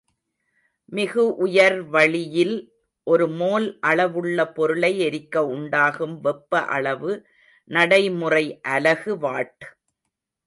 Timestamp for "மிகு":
0.91-1.23